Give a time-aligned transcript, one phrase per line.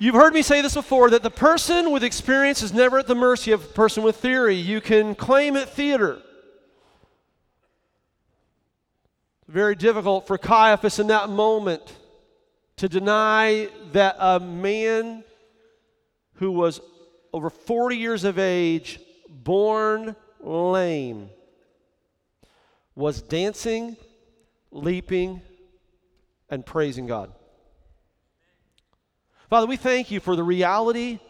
[0.00, 3.16] You've heard me say this before that the person with experience is never at the
[3.16, 4.54] mercy of a person with theory.
[4.54, 6.22] You can claim it theater.
[9.48, 11.82] Very difficult for Caiaphas in that moment
[12.76, 15.24] to deny that a man
[16.34, 16.80] who was
[17.32, 21.28] over 40 years of age, born lame,
[22.94, 23.96] was dancing,
[24.70, 25.42] leaping,
[26.48, 27.32] and praising God.
[29.48, 31.20] Father, we thank you for the reality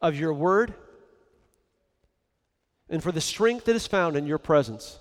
[0.00, 0.72] of your word
[2.88, 4.98] and for the strength that is found in your presence.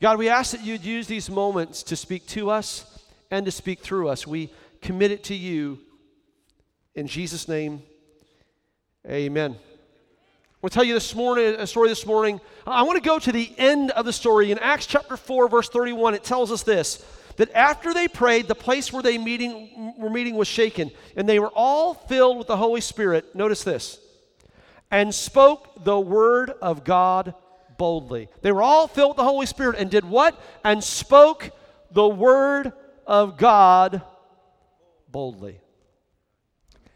[0.00, 3.80] God, we ask that you'd use these moments to speak to us and to speak
[3.80, 4.28] through us.
[4.28, 5.80] We commit it to you.
[6.94, 7.82] In Jesus' name,
[9.04, 9.56] amen.
[9.56, 12.40] I want to tell you this morning, a story this morning.
[12.64, 14.52] I want to go to the end of the story.
[14.52, 17.04] In Acts chapter 4, verse 31, it tells us this
[17.36, 21.38] that after they prayed, the place where they meeting, were meeting was shaken, and they
[21.38, 23.34] were all filled with the Holy Spirit.
[23.34, 24.00] Notice this
[24.90, 27.34] and spoke the word of God
[27.76, 28.28] boldly.
[28.42, 30.40] They were all filled with the Holy Spirit and did what?
[30.64, 31.50] And spoke
[31.90, 32.72] the word
[33.06, 34.02] of God
[35.10, 35.60] boldly.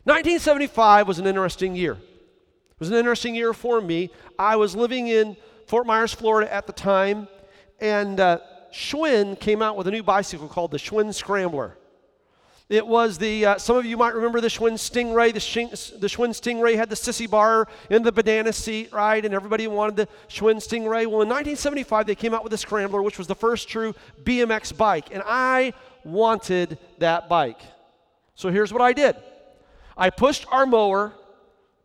[0.04, 1.92] 1975 was an interesting year.
[1.92, 4.10] It was an interesting year for me.
[4.38, 7.28] I was living in Fort Myers, Florida at the time,
[7.80, 8.38] and uh,
[8.72, 11.76] Schwinn came out with a new bicycle called the Schwinn Scrambler.
[12.70, 15.34] It was the, uh, some of you might remember the Schwinn Stingray.
[15.34, 19.24] The, Sh- the Schwinn Stingray had the sissy bar in the banana seat, right?
[19.24, 21.04] And everybody wanted the Schwinn Stingray.
[21.06, 24.76] Well, in 1975, they came out with the Scrambler, which was the first true BMX
[24.76, 25.08] bike.
[25.10, 25.72] And I
[26.04, 27.60] wanted that bike.
[28.36, 29.16] So here's what I did
[29.96, 31.12] I pushed our mower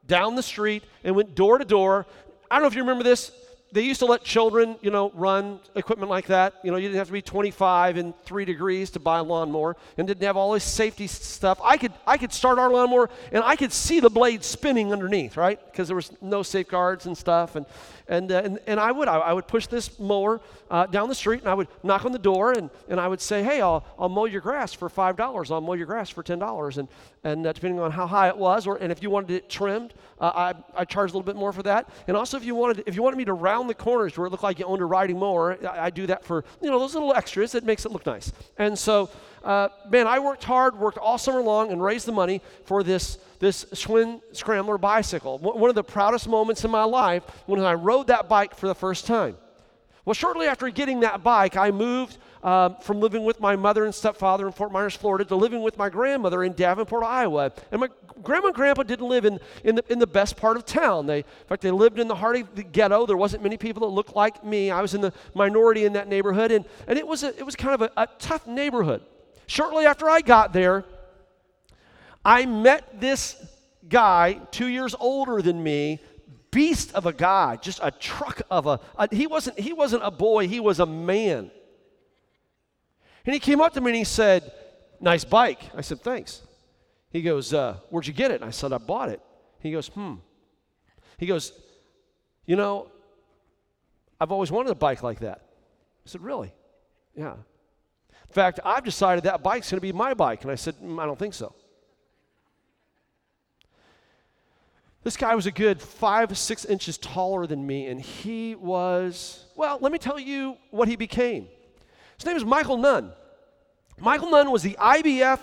[0.05, 2.05] down the street and went door to door.
[2.49, 3.31] I don't know if you remember this
[3.75, 6.53] they used to let children, you know, run equipment like that.
[6.63, 9.75] You know, you didn't have to be 25 and three degrees to buy a lawnmower,
[9.97, 11.59] and didn't have all this safety stuff.
[11.61, 15.35] I could, I could start our lawnmower, and I could see the blade spinning underneath,
[15.35, 15.59] right?
[15.69, 17.65] Because there was no safeguards and stuff, and
[18.07, 19.07] and, uh, and, and I would.
[19.07, 22.11] I, I, would push this mower uh, down the street and I would knock on
[22.11, 25.51] the door and, and I would say, hey, I'll, I'll mow your grass for $5.
[25.51, 26.77] I'll mow your grass for $10.
[26.77, 26.87] And,
[27.23, 29.93] and uh, depending on how high it was, or, and if you wanted it trimmed,
[30.19, 31.89] uh, I, I charged a little bit more for that.
[32.07, 34.29] And also if you, wanted, if you wanted me to round the corners where it
[34.29, 37.13] looked like you owned a riding mower, I, do that for, you know, those little
[37.13, 37.55] extras.
[37.55, 38.31] It makes it look nice.
[38.57, 39.09] And so,
[39.45, 43.19] uh, man, I worked hard, worked all summer long and raised the money for this
[43.39, 45.37] this Schwinn Scrambler bicycle.
[45.37, 48.75] One of the proudest moments in my life when I rode that bike for the
[48.75, 49.37] first time.
[50.05, 53.93] Well, shortly after getting that bike, I moved um, from living with my mother and
[53.93, 57.51] stepfather in Fort Myers, Florida, to living with my grandmother in Davenport, Iowa.
[57.71, 57.89] And my
[58.21, 61.07] grandma and grandpa didn't live in, in, the, in the best part of town.
[61.07, 63.07] They, in fact, they lived in the heart of the ghetto.
[63.07, 64.69] There wasn't many people that looked like me.
[64.69, 67.55] I was in the minority in that neighborhood, and, and it, was a, it was
[67.55, 69.01] kind of a, a tough neighborhood.
[69.47, 70.85] Shortly after I got there,
[72.23, 73.35] I met this
[73.87, 75.99] guy, two years older than me,
[76.51, 80.09] beast of a guy, just a truck of a, a, he wasn't he wasn't a
[80.09, 81.51] boy, he was a man.
[83.25, 84.51] And he came up to me and he said,
[84.99, 86.41] "Nice bike." I said, "Thanks."
[87.11, 89.21] He goes, uh, "Where'd you get it?" And I said, "I bought it."
[89.59, 90.15] He goes, "Hmm."
[91.17, 91.51] He goes,
[92.45, 92.87] "You know,
[94.19, 95.41] I've always wanted a bike like that."
[96.05, 96.53] I said, "Really?"
[97.15, 97.35] Yeah.
[98.35, 100.41] In fact, I've decided that bike's going to be my bike.
[100.41, 101.55] And I said, mm, "I don't think so."
[105.03, 109.77] This guy was a good five, six inches taller than me, and he was, well,
[109.79, 111.47] let me tell you what he became.
[112.17, 113.13] His name is Michael Nunn.
[114.01, 115.39] Michael Nunn was the IBF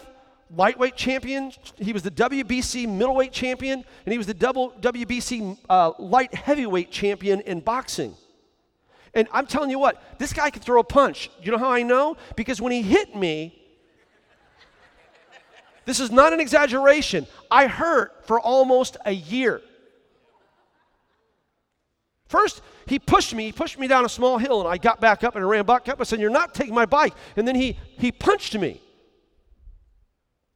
[0.54, 1.50] lightweight champion.
[1.78, 6.90] He was the WBC middleweight champion, and he was the double WBC uh, light heavyweight
[6.90, 8.14] champion in boxing.
[9.14, 11.30] And I'm telling you what, this guy could throw a punch.
[11.42, 12.16] You know how I know?
[12.34, 13.58] Because when he hit me,
[15.84, 17.26] this is not an exaggeration.
[17.50, 19.60] I hurt for almost a year.
[22.26, 25.22] First, he pushed me, he pushed me down a small hill, and I got back
[25.22, 26.00] up and I ran back up.
[26.00, 27.12] I said, You're not taking my bike.
[27.36, 28.80] And then he, he punched me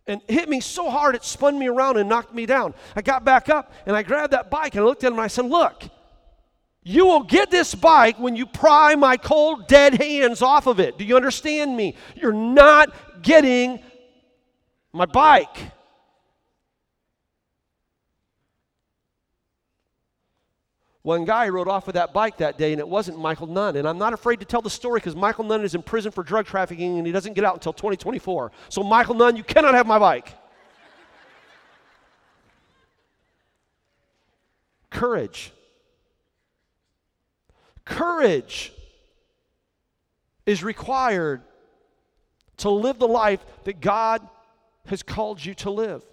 [0.07, 2.73] and hit me so hard it spun me around and knocked me down.
[2.95, 5.23] I got back up and I grabbed that bike and I looked at him and
[5.23, 5.85] I said, Look,
[6.89, 10.97] you will get this bike when you pry my cold, dead hands off of it.
[10.97, 11.97] Do you understand me?
[12.15, 13.81] You're not getting
[14.93, 15.73] my bike.
[21.03, 23.75] One guy rode off with that bike that day, and it wasn't Michael Nunn.
[23.75, 26.23] And I'm not afraid to tell the story because Michael Nunn is in prison for
[26.23, 28.53] drug trafficking and he doesn't get out until 2024.
[28.69, 30.33] So, Michael Nunn, you cannot have my bike.
[34.89, 35.53] Courage.
[37.87, 38.73] Courage
[40.45, 41.41] is required
[42.59, 44.21] to live the life that God
[44.87, 46.05] has called you to live.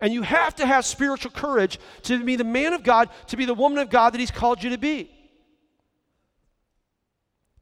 [0.00, 3.44] And you have to have spiritual courage to be the man of God, to be
[3.44, 5.10] the woman of God that He's called you to be.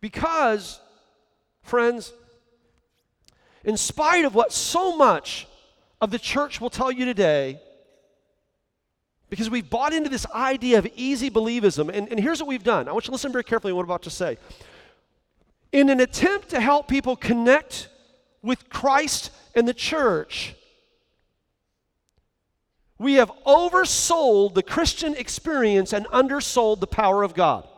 [0.01, 0.81] Because,
[1.63, 2.13] friends,
[3.65, 5.49] in spite of what so much
[6.01, 7.61] of the church will tell you today,
[9.29, 12.89] because we've bought into this idea of easy believism, and, and here's what we've done.
[12.89, 14.39] I want you to listen very carefully to what I'm about to say.
[15.73, 17.89] In an attempt to help people connect
[18.43, 20.55] with Christ and the church,
[22.99, 27.69] we have oversold the Christian experience and undersold the power of God.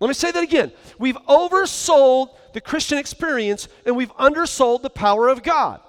[0.00, 0.72] Let me say that again.
[0.98, 5.80] We've oversold the Christian experience and we've undersold the power of God.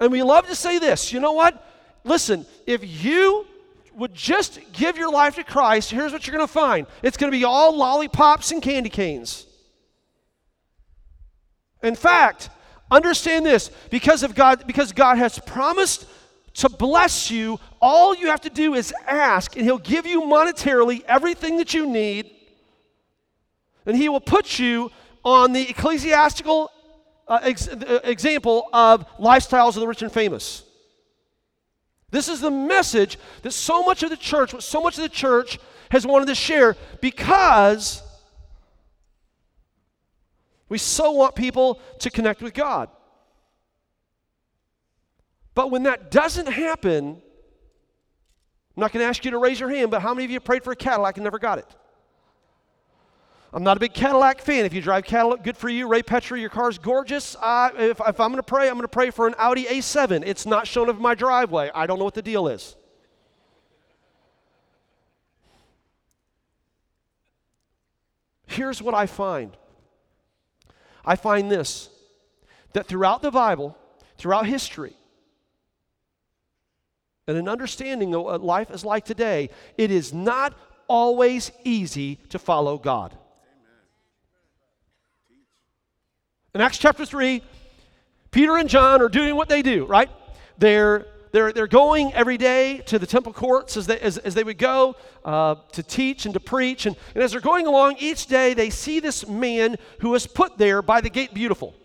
[0.00, 1.64] And we love to say this you know what?
[2.04, 3.46] Listen, if you
[3.94, 7.32] would just give your life to Christ, here's what you're going to find it's going
[7.32, 9.46] to be all lollipops and candy canes.
[11.82, 12.50] In fact,
[12.90, 16.06] understand this because of God because God has promised
[16.54, 21.02] to bless you, all you have to do is ask and he'll give you monetarily
[21.04, 22.30] everything that you need.
[23.86, 24.90] And he will put you
[25.24, 26.70] on the ecclesiastical
[27.28, 30.64] uh, ex- uh, example of lifestyles of the rich and famous.
[32.10, 35.08] This is the message that so much of the church, what so much of the
[35.08, 35.58] church
[35.90, 38.02] has wanted to share because
[40.68, 42.88] we so want people to connect with God.
[45.54, 47.20] But when that doesn't happen,
[48.76, 50.40] I'm not going to ask you to raise your hand, but how many of you
[50.40, 51.66] prayed for a Cadillac and never got it?
[53.52, 54.66] I'm not a big Cadillac fan.
[54.66, 55.88] If you drive Cadillac, good for you.
[55.88, 57.34] Ray Petra, your car's gorgeous.
[57.42, 60.22] If, if I'm going to pray, I'm going to pray for an Audi A7.
[60.26, 61.70] It's not shown up in my driveway.
[61.74, 62.76] I don't know what the deal is.
[68.46, 69.56] Here's what I find
[71.04, 71.88] I find this
[72.74, 73.78] that throughout the Bible,
[74.18, 74.94] throughout history,
[77.26, 79.48] and an understanding of what life is like today,
[79.78, 80.54] it is not
[80.86, 83.16] always easy to follow God.
[86.58, 87.40] In Acts chapter 3,
[88.32, 90.10] Peter and John are doing what they do, right?
[90.58, 94.42] They're, they're, they're going every day to the temple courts as they, as, as they
[94.42, 96.86] would go uh, to teach and to preach.
[96.86, 100.58] And, and as they're going along each day, they see this man who was put
[100.58, 101.76] there by the gate beautiful.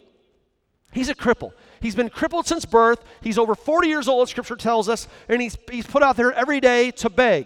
[0.91, 1.51] He's a cripple.
[1.79, 3.03] He's been crippled since birth.
[3.21, 6.59] He's over 40 years old, scripture tells us, and he's, he's put out there every
[6.59, 7.45] day to beg.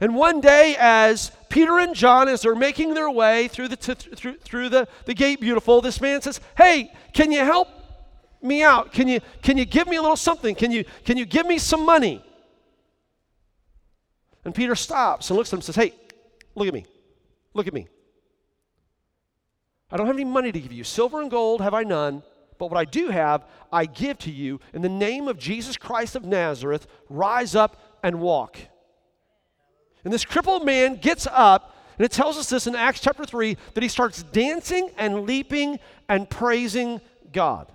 [0.00, 3.94] And one day, as Peter and John, as they're making their way through the, t-
[3.94, 7.68] through, through the, the gate beautiful, this man says, Hey, can you help
[8.42, 8.92] me out?
[8.92, 10.54] Can you, can you give me a little something?
[10.54, 12.24] Can you, can you give me some money?
[14.44, 15.94] And Peter stops and looks at him and says, Hey,
[16.54, 16.86] look at me.
[17.54, 17.86] Look at me.
[19.90, 20.82] I don't have any money to give you.
[20.82, 22.24] Silver and gold have I none,
[22.58, 24.58] but what I do have, I give to you.
[24.72, 28.58] In the name of Jesus Christ of Nazareth, rise up and walk.
[30.04, 33.56] And this crippled man gets up, and it tells us this in Acts chapter 3
[33.74, 35.78] that he starts dancing and leaping
[36.08, 37.00] and praising
[37.32, 37.70] God.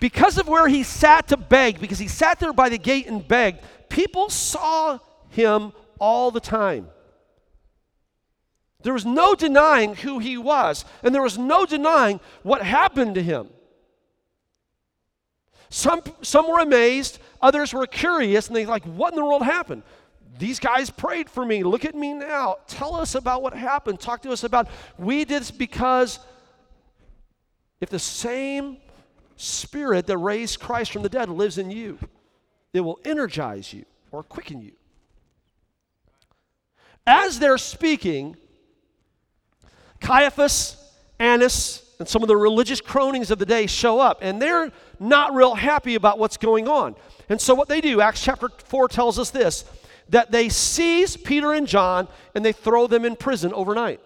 [0.00, 3.26] Because of where he sat to beg, because he sat there by the gate and
[3.26, 4.98] begged, people saw
[5.30, 6.88] him all the time.
[8.82, 13.22] There was no denying who he was, and there was no denying what happened to
[13.22, 13.48] him.
[15.68, 19.82] Some, some were amazed, others were curious, and they like, what in the world happened?
[20.38, 21.62] These guys prayed for me.
[21.62, 22.56] Look at me now.
[22.66, 24.00] Tell us about what happened.
[24.00, 24.68] Talk to us about.
[24.98, 26.18] We did this because
[27.80, 28.78] if the same
[29.36, 31.98] spirit that raised Christ from the dead lives in you,
[32.72, 34.72] it will energize you or quicken you.
[37.06, 38.36] As they're speaking,
[40.00, 40.76] Caiaphas,
[41.18, 45.34] Annas, and some of the religious cronies of the day show up, and they're not
[45.34, 46.94] real happy about what's going on.
[47.28, 49.64] And so, what they do, Acts chapter 4 tells us this
[50.08, 54.00] that they seize Peter and John and they throw them in prison overnight.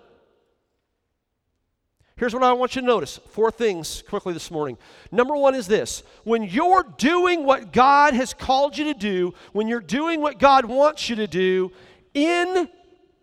[2.17, 4.77] Here's what I want you to notice four things quickly this morning.
[5.11, 9.69] Number one is this when you're doing what God has called you to do, when
[9.69, 11.73] you're doing what God wants you to do,
[12.13, 12.69] in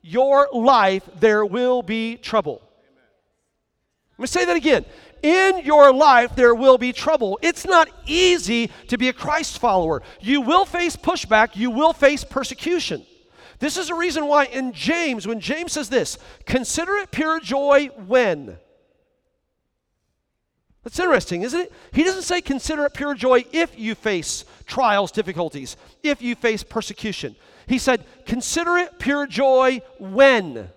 [0.02, 2.67] your life there will be trouble.
[4.18, 4.86] Let me say that again.
[5.22, 7.40] In your life, there will be trouble.
[7.42, 10.02] It's not easy to be a Christ follower.
[10.22, 13.06] You will face pushback, you will face persecution.
[13.60, 17.88] This is a reason why in James, when James says this, consider it pure joy
[18.08, 18.58] when.
[20.84, 21.74] That's interesting, isn't it?
[21.92, 26.64] He doesn't say consider it pure joy if you face trials, difficulties, if you face
[26.64, 27.36] persecution.
[27.68, 30.70] He said consider it pure joy when.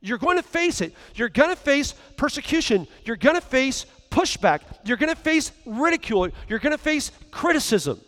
[0.00, 0.94] You're going to face it.
[1.14, 2.86] You're going to face persecution.
[3.04, 4.60] You're going to face pushback.
[4.84, 6.28] You're going to face ridicule.
[6.48, 8.00] You're going to face criticism.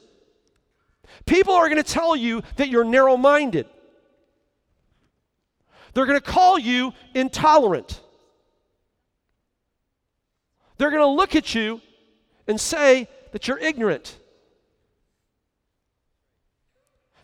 [1.27, 3.67] People are going to tell you that you're narrow minded.
[5.95, 8.01] They're going to call you intolerant.
[10.79, 11.81] They're going to look at you
[12.49, 14.17] and say that you're ignorant.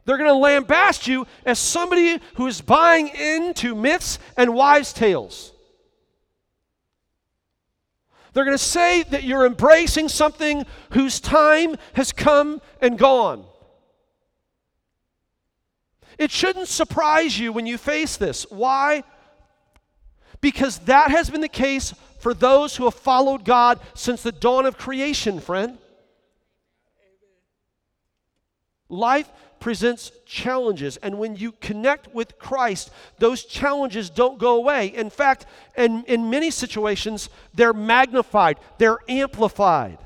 [0.09, 5.53] They're going to lambaste you as somebody who is buying into myths and wives' tales.
[8.33, 13.45] They're going to say that you're embracing something whose time has come and gone.
[16.17, 18.47] It shouldn't surprise you when you face this.
[18.49, 19.05] Why?
[20.41, 24.65] Because that has been the case for those who have followed God since the dawn
[24.65, 25.77] of creation, friend.
[28.89, 29.29] Life
[29.61, 34.89] presents challenges, and when you connect with Christ, those challenges don't go away.
[34.89, 35.47] In fact,
[35.77, 39.99] in, in many situations, they're magnified, they're amplified.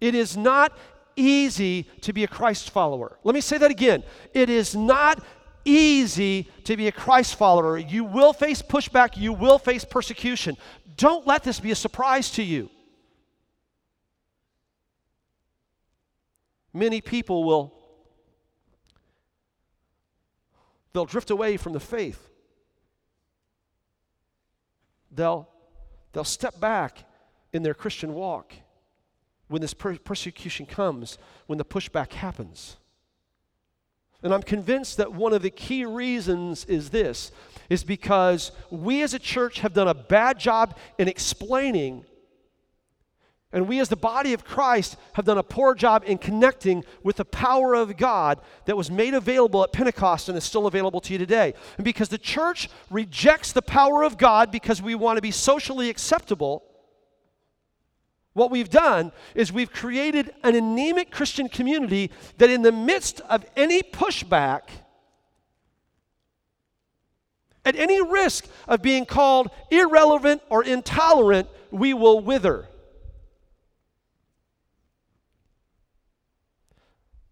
[0.00, 0.76] It is not
[1.16, 3.18] easy to be a Christ follower.
[3.24, 4.04] Let me say that again.
[4.32, 5.22] It is not
[5.64, 7.76] easy to be a Christ follower.
[7.78, 10.56] You will face pushback, you will face persecution.
[10.96, 12.70] Don't let this be a surprise to you.
[16.72, 17.77] Many people will
[20.92, 22.30] they'll drift away from the faith.
[25.10, 25.48] They'll
[26.12, 27.04] they'll step back
[27.52, 28.52] in their Christian walk
[29.48, 32.76] when this per- persecution comes, when the pushback happens.
[34.22, 37.30] And I'm convinced that one of the key reasons is this
[37.70, 42.04] is because we as a church have done a bad job in explaining
[43.50, 47.16] and we, as the body of Christ, have done a poor job in connecting with
[47.16, 51.14] the power of God that was made available at Pentecost and is still available to
[51.14, 51.54] you today.
[51.78, 55.88] And because the church rejects the power of God because we want to be socially
[55.88, 56.62] acceptable,
[58.34, 63.46] what we've done is we've created an anemic Christian community that, in the midst of
[63.56, 64.64] any pushback,
[67.64, 72.67] at any risk of being called irrelevant or intolerant, we will wither.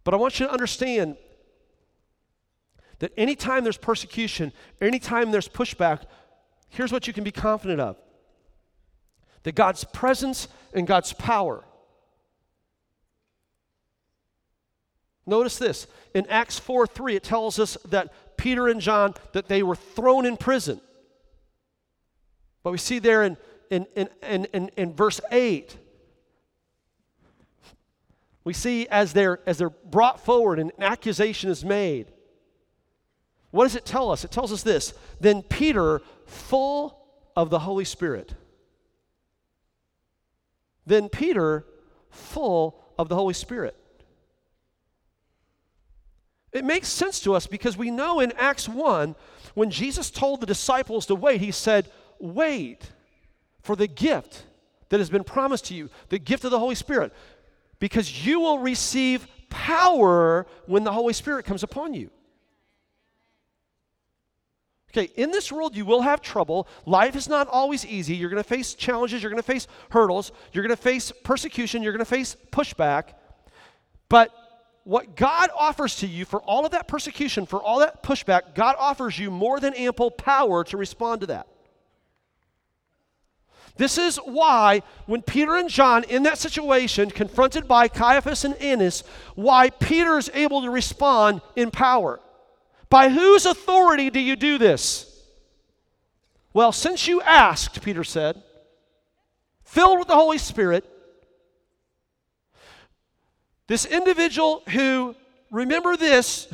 [0.06, 1.16] But I want you to understand
[3.00, 6.04] that anytime there's persecution, anytime there's pushback,
[6.68, 7.96] here's what you can be confident of
[9.42, 11.64] that God's presence and God's power.
[15.26, 15.88] Notice this.
[16.14, 20.24] In Acts 4 3, it tells us that Peter and John, that they were thrown
[20.24, 20.80] in prison.
[22.62, 23.36] But we see there in,
[23.70, 25.76] in, in, in, in, in verse 8,
[28.46, 32.06] we see as they're, as they're brought forward and an accusation is made.
[33.50, 34.24] What does it tell us?
[34.24, 34.94] It tells us this.
[35.18, 36.96] Then Peter, full
[37.34, 38.34] of the Holy Spirit,
[40.86, 41.66] then Peter,
[42.08, 43.74] full of the Holy Spirit.
[46.52, 49.16] It makes sense to us because we know in Acts 1,
[49.54, 52.92] when Jesus told the disciples to wait, he said, Wait
[53.60, 54.44] for the gift
[54.90, 57.12] that has been promised to you, the gift of the Holy Spirit,
[57.78, 62.10] because you will receive power when the Holy Spirit comes upon you.
[64.90, 66.66] Okay, in this world, you will have trouble.
[66.86, 68.16] Life is not always easy.
[68.16, 69.22] You're going to face challenges.
[69.22, 70.32] You're going to face hurdles.
[70.52, 71.82] You're going to face persecution.
[71.82, 73.14] You're going to face pushback.
[74.08, 74.30] But
[74.84, 78.76] what God offers to you for all of that persecution, for all that pushback, God
[78.78, 81.46] offers you more than ample power to respond to that.
[83.76, 89.04] This is why, when Peter and John, in that situation, confronted by Caiaphas and Annas,
[89.34, 92.20] why Peter is able to respond in power.
[92.88, 95.12] By whose authority do you do this?
[96.54, 98.42] Well, since you asked, Peter said,
[99.64, 100.88] filled with the Holy Spirit,
[103.66, 105.14] this individual who,
[105.50, 106.48] remember this,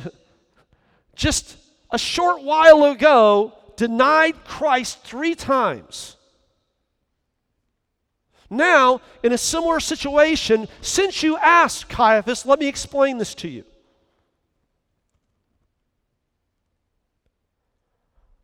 [1.15, 1.55] just
[1.89, 6.17] a short while ago denied Christ three times.
[8.53, 13.63] Now, in a similar situation, since you asked Caiaphas, let me explain this to you.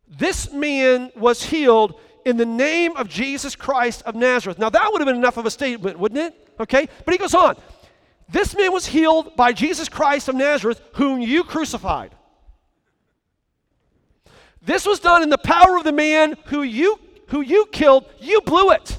[0.08, 4.58] This man was healed in the name of Jesus Christ of Nazareth.
[4.58, 6.48] Now, that would have been enough of a statement, wouldn't it?
[6.60, 6.88] Okay?
[7.04, 7.56] But he goes on.
[8.28, 12.14] This man was healed by Jesus Christ of Nazareth, whom you crucified.
[14.62, 16.98] This was done in the power of the man who you,
[17.28, 18.04] who you killed.
[18.20, 18.98] You blew it.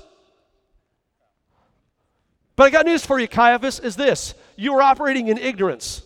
[2.62, 6.04] But I got news for you, Caiaphas, is this you were operating in ignorance.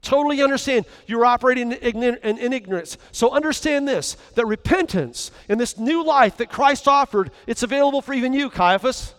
[0.00, 2.98] Totally understand you're operating in ignorance.
[3.10, 8.14] So understand this that repentance and this new life that Christ offered, it's available for
[8.14, 9.12] even you, Caiaphas.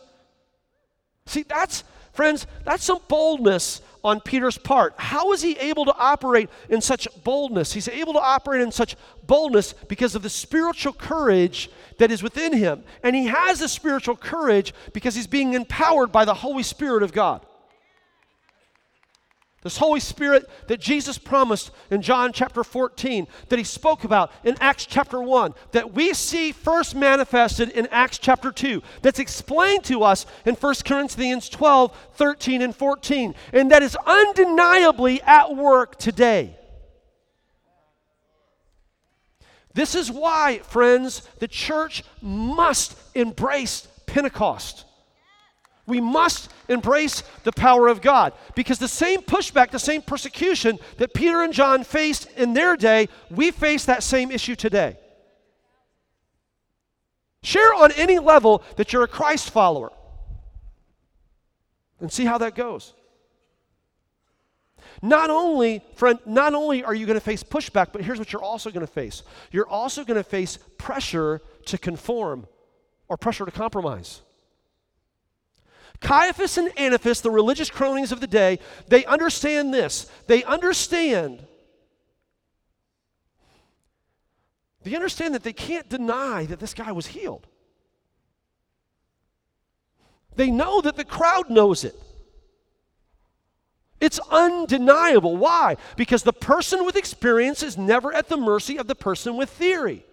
[1.25, 4.93] See, that's, friends, that's some boldness on Peter's part.
[4.97, 7.73] How is he able to operate in such boldness?
[7.73, 8.95] He's able to operate in such
[9.27, 12.83] boldness because of the spiritual courage that is within him.
[13.03, 17.13] And he has the spiritual courage because he's being empowered by the Holy Spirit of
[17.13, 17.45] God.
[19.61, 24.57] This Holy Spirit that Jesus promised in John chapter 14, that he spoke about in
[24.59, 30.03] Acts chapter 1, that we see first manifested in Acts chapter 2, that's explained to
[30.03, 36.57] us in 1 Corinthians 12, 13, and 14, and that is undeniably at work today.
[39.73, 44.85] This is why, friends, the church must embrace Pentecost.
[45.87, 51.13] We must embrace the power of God because the same pushback, the same persecution that
[51.13, 54.97] Peter and John faced in their day, we face that same issue today.
[57.43, 59.91] Share on any level that you're a Christ follower
[61.99, 62.93] and see how that goes.
[65.01, 68.43] Not only, friend, not only are you going to face pushback, but here's what you're
[68.43, 69.23] also going to face.
[69.51, 72.47] You're also going to face pressure to conform
[73.07, 74.21] or pressure to compromise.
[76.01, 80.11] Caiaphas and Annas, the religious cronies of the day, they understand this.
[80.27, 81.45] They understand.
[84.83, 87.47] They understand that they can't deny that this guy was healed.
[90.35, 91.95] They know that the crowd knows it.
[93.99, 95.37] It's undeniable.
[95.37, 95.77] Why?
[95.95, 100.03] Because the person with experience is never at the mercy of the person with theory.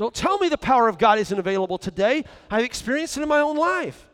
[0.00, 2.24] Don't tell me the power of God isn't available today.
[2.50, 4.08] I've experienced it in my own life.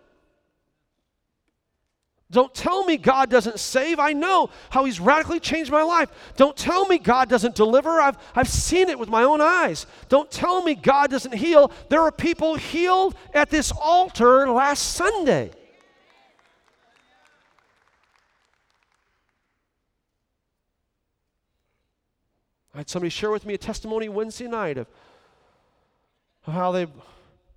[2.29, 4.01] Don't tell me God doesn't save.
[4.01, 6.11] I know how He's radically changed my life.
[6.37, 8.01] Don't tell me God doesn't deliver.
[8.01, 9.87] I've, I've seen it with my own eyes.
[10.09, 11.71] Don't tell me God doesn't heal.
[11.89, 15.53] There are people healed at this altar last Sunday.
[22.75, 24.89] I had somebody share with me a testimony Wednesday night of
[26.47, 26.87] how they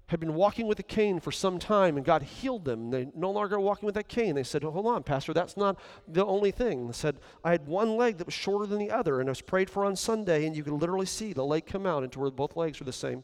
[0.10, 2.90] had been walking with a cane for some time and God healed them.
[2.90, 4.34] They no longer walking with that cane.
[4.34, 6.88] They said, Hold on, Pastor, that's not the only thing.
[6.88, 9.42] They said, I had one leg that was shorter than the other, and I was
[9.42, 12.32] prayed for on Sunday, and you could literally see the leg come out into where
[12.32, 13.24] both legs were the same,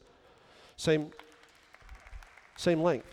[0.77, 1.09] same,
[2.55, 3.07] same length.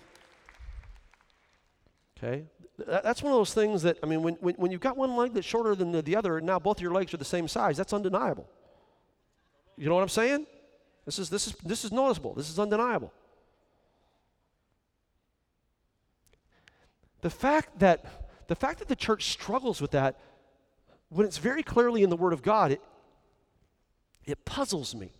[2.18, 2.44] Okay?
[2.86, 5.32] That's one of those things that, I mean, when, when, when you've got one leg
[5.32, 7.78] that's shorter than the, the other, and now both your legs are the same size,
[7.78, 8.48] that's undeniable.
[9.78, 10.46] You know what I'm saying?
[11.04, 12.34] This is, this is, this is noticeable.
[12.34, 13.12] This is undeniable.
[17.22, 18.04] The fact that
[18.48, 20.18] the fact that the church struggles with that
[21.08, 22.82] when it's very clearly in the Word of God, it,
[24.24, 25.12] it puzzles me.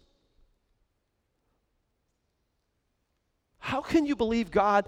[3.59, 4.87] How can you believe God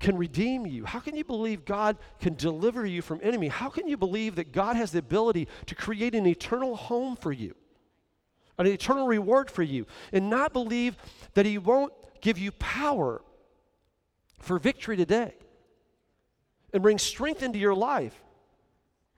[0.00, 0.84] can redeem you?
[0.84, 3.48] How can you believe God can deliver you from enemy?
[3.48, 7.32] How can you believe that God has the ability to create an eternal home for
[7.32, 7.54] you?
[8.58, 10.96] An eternal reward for you, and not believe
[11.34, 13.22] that He won't give you power
[14.38, 15.34] for victory today
[16.72, 18.14] and bring strength into your life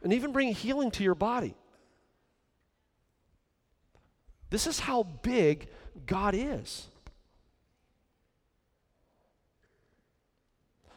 [0.02, 1.54] and even bring healing to your body.
[4.50, 5.68] This is how big
[6.06, 6.86] God is.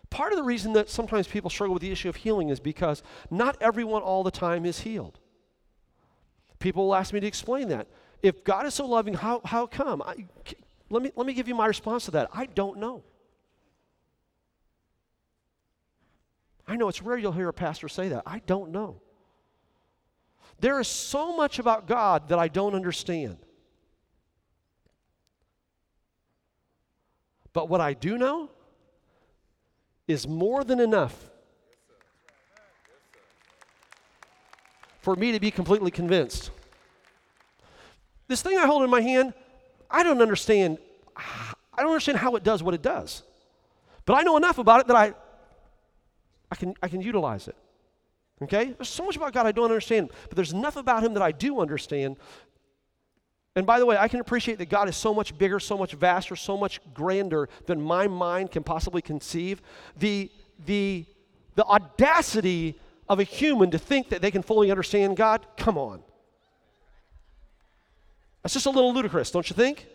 [0.09, 3.03] Part of the reason that sometimes people struggle with the issue of healing is because
[3.29, 5.19] not everyone all the time is healed.
[6.59, 7.87] People will ask me to explain that
[8.21, 10.01] if God is so loving, how, how come?
[10.01, 10.25] I,
[10.89, 12.29] let, me, let me give you my response to that.
[12.33, 13.03] I don't know.
[16.67, 18.23] I know it's rare you'll hear a pastor say that.
[18.25, 19.01] I don't know.
[20.59, 23.37] There is so much about God that I don't understand.
[27.53, 28.49] But what I do know
[30.07, 31.29] is more than enough
[35.01, 36.51] for me to be completely convinced.
[38.29, 39.33] This thing I hold in my hand,
[39.91, 40.77] I don't understand.
[41.17, 43.23] I don't understand how it does what it does.
[44.05, 45.13] But I know enough about it that I,
[46.51, 47.55] I, can, I can utilize it.
[48.41, 48.71] Okay?
[48.71, 51.31] There's so much about God I don't understand, but there's enough about Him that I
[51.31, 52.17] do understand.
[53.55, 55.93] And by the way, I can appreciate that God is so much bigger, so much
[55.93, 59.61] vaster, so much grander than my mind can possibly conceive.
[59.97, 60.31] The,
[60.65, 61.05] the,
[61.55, 66.03] the audacity of a human to think that they can fully understand God, come on.
[68.43, 69.87] That's just a little ludicrous, don't you think?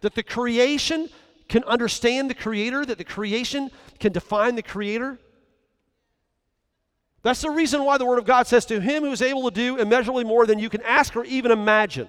[0.00, 1.08] That the creation
[1.48, 5.18] can understand the Creator, that the creation can define the Creator.
[7.22, 9.54] That's the reason why the Word of God says, To him who is able to
[9.54, 12.08] do immeasurably more than you can ask or even imagine.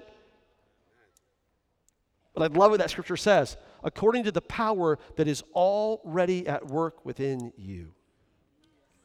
[2.34, 6.66] But I love what that scripture says according to the power that is already at
[6.66, 7.92] work within you.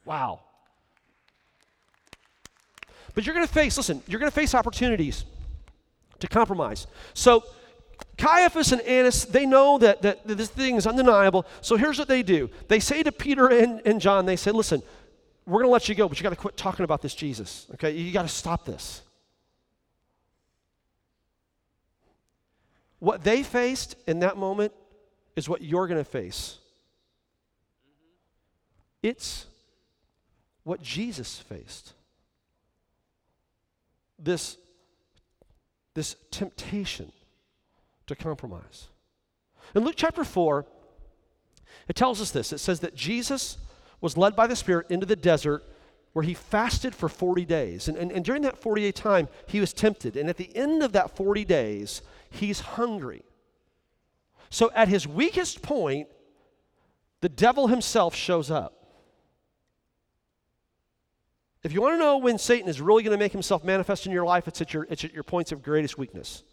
[0.04, 0.41] Wow.
[3.13, 5.23] But you're going to face, listen, you're going to face opportunities
[6.26, 6.88] to compromise.
[7.14, 7.44] So,
[8.18, 11.46] Caiaphas and Annas, they know that, that, this thing is undeniable.
[11.62, 12.50] So here's what they do.
[12.68, 14.82] They say to Peter and, and John, they say, listen,
[15.46, 17.68] we're going to let you go, but you got to quit talking about this Jesus.
[17.74, 17.92] Okay?
[17.92, 19.02] You got to stop this.
[23.00, 24.74] What they faced in that moment
[25.36, 26.58] is what you're going to face.
[29.04, 29.46] It's
[30.64, 31.94] what Jesus faced.
[34.18, 34.58] This,
[35.96, 37.12] this temptation
[38.06, 38.90] to compromise.
[39.74, 40.66] In Luke chapter 4,
[41.88, 43.58] it tells us this it says that Jesus
[44.02, 45.64] was led by the Spirit into the desert
[46.14, 47.88] where he fasted for 40 days.
[47.90, 50.16] And, and, and during that 40 day time, he was tempted.
[50.16, 53.24] And at the end of that 40 days, he's hungry.
[54.50, 56.08] So at his weakest point,
[57.20, 58.85] the devil himself shows up.
[61.65, 64.12] If you want to know when Satan is really going to make himself manifest in
[64.12, 66.43] your life, it's at your, it's at your points of greatest weakness.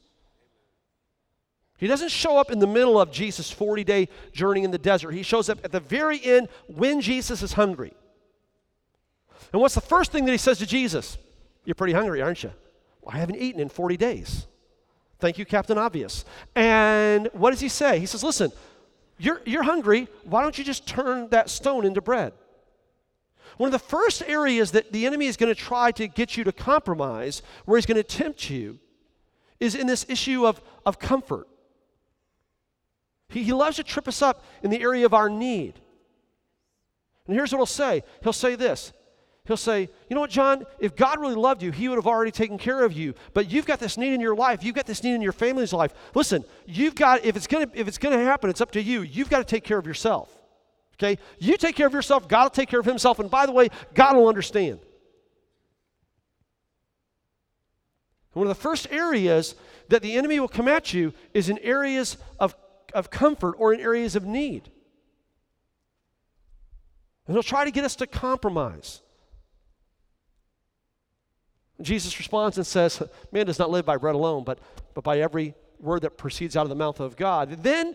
[1.77, 5.11] He doesn't show up in the middle of Jesus' 40 day journey in the desert.
[5.11, 7.92] He shows up at the very end when Jesus is hungry.
[9.53, 11.18] And what's the first thing that he says to Jesus?
[11.66, 12.53] You're pretty hungry, aren't you?
[13.03, 14.46] Well, I haven't eaten in 40 days.
[15.18, 16.25] Thank you, Captain Obvious.
[16.57, 17.98] And what does he say?
[17.98, 18.51] He says, Listen,
[19.18, 20.09] you're, you're hungry.
[20.25, 22.33] Why don't you just turn that stone into bread?
[23.62, 26.42] One of the first areas that the enemy is going to try to get you
[26.42, 28.81] to compromise, where he's going to tempt you,
[29.61, 31.46] is in this issue of, of comfort.
[33.29, 35.79] He, he loves to trip us up in the area of our need.
[37.29, 38.92] And here's what he'll say He'll say this
[39.44, 40.64] He'll say, You know what, John?
[40.81, 43.14] If God really loved you, He would have already taken care of you.
[43.33, 44.64] But you've got this need in your life.
[44.64, 45.94] You've got this need in your family's life.
[46.16, 49.03] Listen, you've got, if it's gonna, if it's gonna happen, it's up to you.
[49.03, 50.42] You've got to take care of yourself.
[50.95, 51.19] Okay?
[51.39, 53.19] You take care of yourself, God will take care of himself.
[53.19, 54.81] And by the way, God will understand.
[58.33, 59.55] One of the first areas
[59.89, 62.55] that the enemy will come at you is in areas of,
[62.95, 64.71] of comfort or in areas of need.
[67.27, 69.01] And he'll try to get us to compromise.
[71.81, 73.03] Jesus responds and says,
[73.33, 74.59] Man does not live by bread alone, but,
[74.95, 77.51] but by every word that proceeds out of the mouth of God.
[77.51, 77.95] And then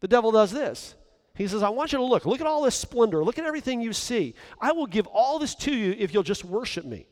[0.00, 0.94] the devil does this.
[1.34, 2.26] He says, I want you to look.
[2.26, 3.24] Look at all this splendor.
[3.24, 4.34] Look at everything you see.
[4.60, 7.06] I will give all this to you if you'll just worship me.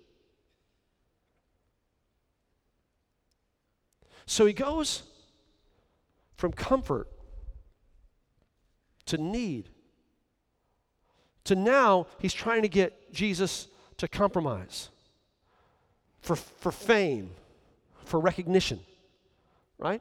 [4.26, 5.02] So he goes
[6.36, 7.08] from comfort
[9.06, 9.68] to need
[11.44, 14.88] to now he's trying to get Jesus to compromise
[16.20, 17.30] for, for fame,
[18.04, 18.78] for recognition,
[19.78, 20.00] right?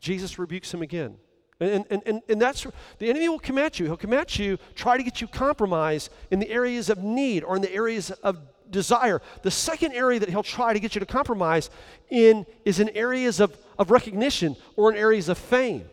[0.00, 1.16] Jesus rebukes him again.
[1.62, 2.66] And, and, and, and that's
[2.98, 3.86] the enemy will come at you.
[3.86, 7.56] He'll come at you, try to get you compromised in the areas of need or
[7.56, 8.38] in the areas of
[8.70, 9.22] desire.
[9.42, 11.70] The second area that he'll try to get you to compromise
[12.10, 15.84] in is in areas of, of recognition or in areas of fame.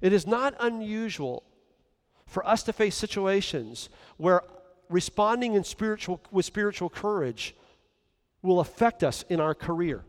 [0.00, 1.42] It is not unusual
[2.26, 4.42] for us to face situations where
[4.88, 7.54] responding in spiritual, with spiritual courage
[8.42, 10.04] will affect us in our career,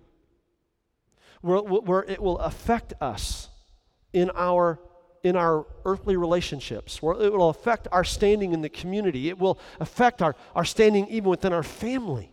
[1.41, 3.49] where, it will affect us
[4.13, 4.79] in our
[5.21, 9.27] in our earthly relationships, where it will affect our standing in the community.
[9.27, 12.31] It will affect our, our standing even within our family.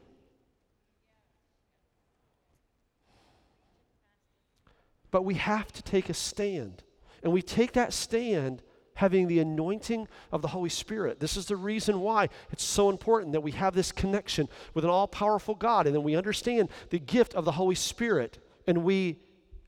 [5.10, 6.84] But we have to take a stand.
[7.22, 8.62] And we take that stand
[8.96, 11.20] having the anointing of the Holy Spirit.
[11.20, 14.90] This is the reason why it's so important that we have this connection with an
[14.90, 19.20] all powerful God and then we understand the gift of the Holy Spirit and we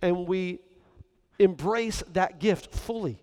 [0.02, 0.60] and we
[1.38, 3.22] embrace that gift fully.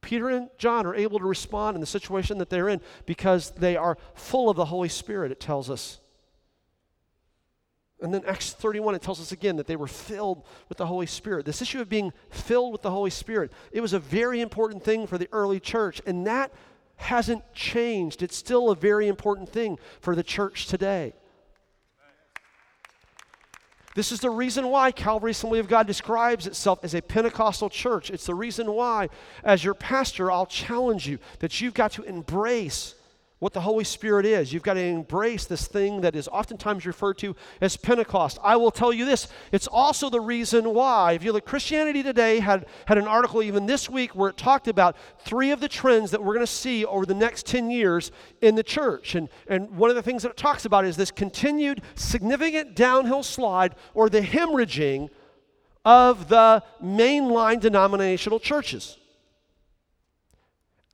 [0.00, 3.76] Peter and John are able to respond in the situation that they're in because they
[3.76, 6.00] are full of the Holy Spirit, it tells us.
[8.02, 11.06] And then Acts 31, it tells us again that they were filled with the Holy
[11.06, 11.46] Spirit.
[11.46, 15.06] This issue of being filled with the Holy Spirit, it was a very important thing
[15.06, 16.52] for the early church, and that
[16.96, 18.22] hasn't changed.
[18.22, 21.14] It's still a very important thing for the church today.
[23.94, 28.10] This is the reason why Calvary Assembly of God describes itself as a Pentecostal church.
[28.10, 29.10] It's the reason why,
[29.44, 32.94] as your pastor, I'll challenge you that you've got to embrace
[33.42, 34.52] what the Holy Spirit is.
[34.52, 38.38] You've got to embrace this thing that is oftentimes referred to as Pentecost.
[38.40, 41.14] I will tell you this it's also the reason why.
[41.14, 44.68] If you look, Christianity Today had, had an article even this week where it talked
[44.68, 48.12] about three of the trends that we're going to see over the next 10 years
[48.42, 49.16] in the church.
[49.16, 53.24] And, and one of the things that it talks about is this continued significant downhill
[53.24, 55.10] slide or the hemorrhaging
[55.84, 58.98] of the mainline denominational churches.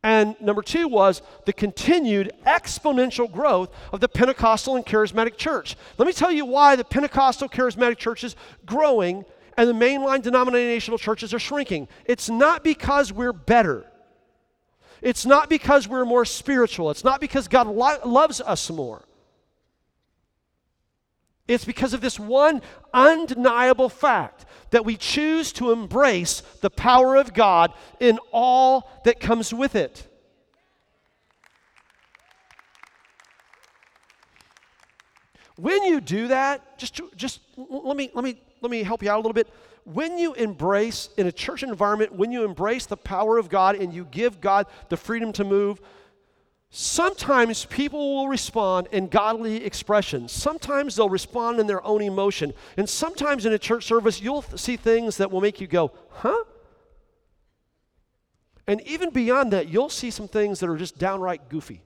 [0.03, 5.77] And number two was the continued exponential growth of the Pentecostal and charismatic church.
[5.97, 9.25] Let me tell you why the Pentecostal charismatic church is growing
[9.57, 11.89] and the mainline denominational churches are shrinking.
[12.05, 13.85] It's not because we're better.
[15.03, 16.91] It's not because we're more spiritual.
[16.91, 19.05] It's not because God lo- loves us more.
[21.49, 22.61] It's because of this one
[22.93, 29.53] undeniable fact that we choose to embrace the power of God in all that comes
[29.53, 30.05] with it.
[35.57, 39.17] When you do that, just, just let, me, let, me, let me help you out
[39.17, 39.49] a little bit.
[39.85, 43.93] When you embrace, in a church environment, when you embrace the power of God and
[43.93, 45.81] you give God the freedom to move,
[46.71, 50.33] Sometimes people will respond in godly expressions.
[50.33, 52.53] Sometimes they'll respond in their own emotion.
[52.77, 56.45] And sometimes in a church service, you'll see things that will make you go, huh?
[58.67, 61.81] And even beyond that, you'll see some things that are just downright goofy.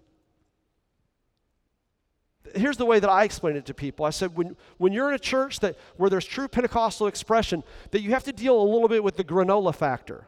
[2.56, 4.04] Here's the way that I explain it to people.
[4.04, 8.02] I said, when, when you're in a church that, where there's true Pentecostal expression, that
[8.02, 10.26] you have to deal a little bit with the granola factor.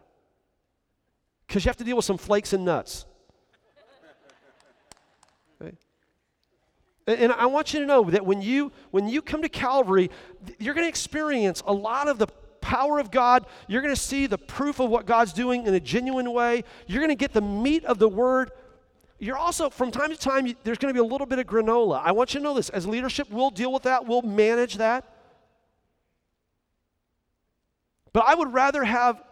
[1.49, 3.05] Because you have to deal with some flakes and nuts.
[7.07, 10.11] And I want you to know that when you when you come to Calvary,
[10.59, 12.29] you're going to experience a lot of the
[12.63, 13.45] power of God.
[13.69, 16.65] You're going to see the proof of what God's doing in a genuine way.
[16.87, 18.53] You're going to get the meat of the word.
[19.19, 22.01] You're also from time to time there's going to be a little bit of granola.
[22.03, 22.71] I want you to know this.
[22.71, 24.07] As leadership, we'll deal with that.
[24.07, 25.05] We'll manage that.
[28.15, 29.23] But I would rather have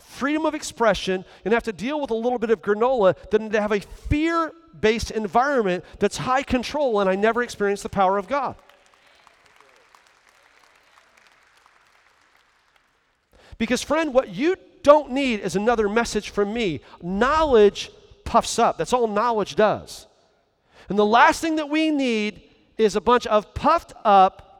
[0.00, 3.60] freedom of expression and have to deal with a little bit of granola than to
[3.60, 8.28] have a fear based environment that's high control and I never experience the power of
[8.28, 8.56] God.
[13.58, 16.80] Because, friend, what you don't need is another message from me.
[17.02, 17.90] Knowledge
[18.24, 18.78] puffs up.
[18.78, 20.06] That's all knowledge does.
[20.88, 22.42] And the last thing that we need
[22.78, 24.50] is a bunch of puffed up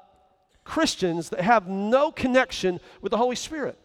[0.65, 3.79] Christians that have no connection with the Holy Spirit.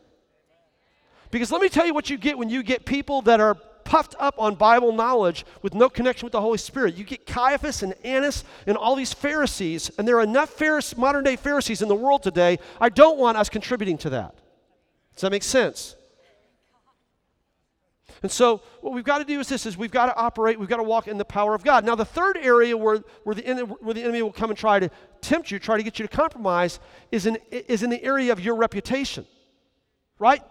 [1.36, 4.16] Because let me tell you what you get when you get people that are puffed
[4.20, 6.96] up on Bible knowledge with no connection with the Holy Spirit.
[6.96, 10.58] You get Caiaphas and Annas and all these Pharisees, and there are enough
[10.96, 12.58] modern day Pharisees in the world today.
[12.80, 14.34] I don't want us contributing to that.
[15.14, 15.98] Does that make sense?
[18.24, 20.70] And so what we've got to do is this is we've got to operate, we've
[20.70, 21.84] got to walk in the power of God.
[21.84, 23.44] Now the third area where, where, the,
[23.82, 26.16] where the enemy will come and try to tempt you, try to get you to
[26.16, 26.80] compromise,
[27.12, 29.28] is in, is in the area of your reputation.
[30.18, 30.42] Right?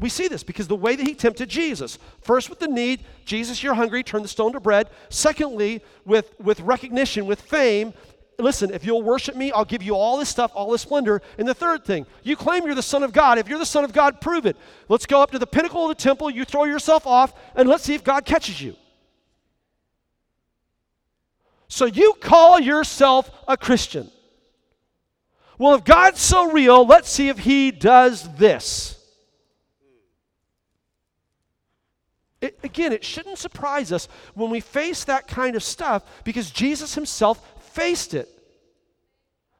[0.00, 1.98] We see this because the way that he tempted Jesus.
[2.20, 4.88] First with the need jesus you're hungry turn the stone to bread.
[5.08, 7.94] Secondly with, with recognition with fame
[8.38, 11.20] listen if you'll worship me i'll give you all this stuff all this splendor.
[11.38, 13.38] And the third thing you claim you're the son of god.
[13.38, 14.56] If you're the son of god prove it.
[14.88, 16.30] Let's go up to the pinnacle of the temple.
[16.30, 18.76] You throw yourself off and let's see if god catches you.
[21.68, 24.10] So you call yourself a christian.
[25.58, 28.97] Well if god's so real let's see if he does this
[32.40, 36.94] It, again, it shouldn't surprise us when we face that kind of stuff because Jesus
[36.94, 38.28] himself faced it.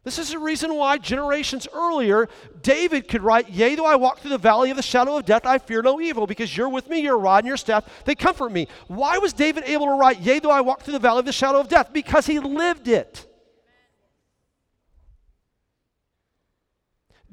[0.04, 2.28] This is the reason why generations earlier,
[2.62, 5.44] David could write, Yea, though I walk through the valley of the shadow of death,
[5.44, 8.50] I fear no evil, because you're with me, your rod and your staff, they comfort
[8.50, 8.68] me.
[8.86, 11.32] Why was David able to write, Yea, though I walk through the valley of the
[11.32, 11.92] shadow of death?
[11.92, 13.26] Because he lived it.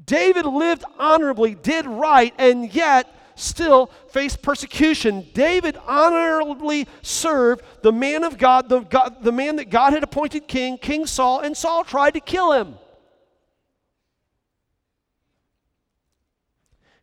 [0.04, 5.26] David lived honorably, did right, and yet still faced persecution.
[5.32, 10.48] David honorably served the man of God the, God, the man that God had appointed
[10.48, 12.74] king, King Saul, and Saul tried to kill him.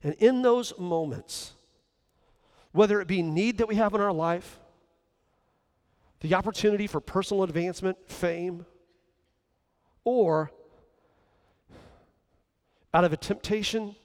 [0.03, 1.53] And in those moments,
[2.73, 4.59] whether it be need that we have in our life,
[6.19, 8.65] the opportunity for personal advancement, fame,
[10.03, 10.51] or
[12.93, 13.95] out of a temptation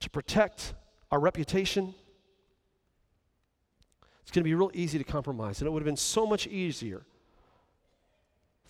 [0.00, 0.74] to protect
[1.10, 1.94] our reputation,
[4.22, 5.60] it's going to be real easy to compromise.
[5.60, 7.04] And it would have been so much easier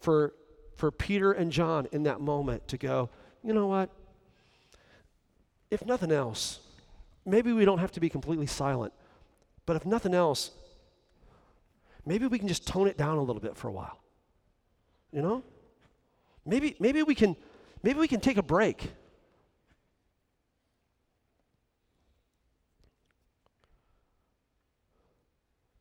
[0.00, 0.34] for,
[0.76, 3.10] for Peter and John in that moment to go,
[3.44, 3.90] you know what?
[5.70, 6.60] If nothing else,
[7.24, 8.92] maybe we don't have to be completely silent,
[9.66, 10.50] But if nothing else,
[12.04, 14.00] maybe we can just tone it down a little bit for a while.
[15.12, 15.42] You know?
[16.44, 17.36] Maybe, maybe we can
[17.82, 18.90] maybe we can take a break.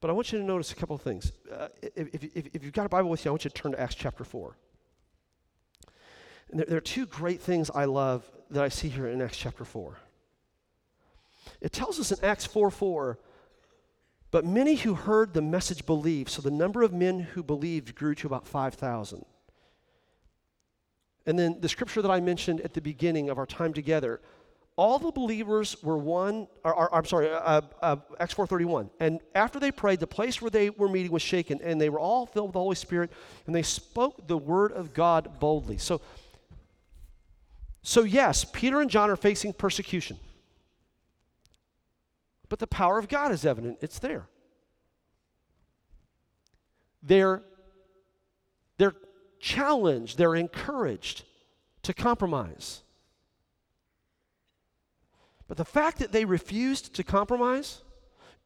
[0.01, 1.31] But I want you to notice a couple of things.
[1.51, 3.73] Uh, if, if, if, you've got a Bible with you, I want you to turn
[3.73, 4.55] to Acts chapter 4.
[6.51, 9.37] And there, there are two great things I love that I see here in Acts
[9.37, 9.97] chapter 4.
[11.61, 13.19] It tells us in Acts 4 4,
[14.31, 18.15] but many who heard the message believed, so the number of men who believed grew
[18.15, 19.25] to about 5,000.
[21.25, 24.21] And then the scripture that I mentioned at the beginning of our time together,
[24.79, 28.89] all the believers were one, or, or I'm sorry, uh, uh, Acts 4.31.
[29.01, 31.99] And after they prayed, the place where they were meeting was shaken, and they were
[31.99, 33.11] all filled with the Holy Spirit,
[33.45, 35.77] and they spoke the word of God boldly.
[35.77, 35.99] So,
[37.81, 40.17] so yes, Peter and John are facing persecution.
[42.47, 44.27] But the power of God is evident, it's there.
[47.03, 47.43] They're,
[48.77, 48.95] they're
[49.41, 51.25] challenged, they're encouraged
[51.83, 52.81] to compromise.
[55.49, 57.81] But the fact that they refused to compromise,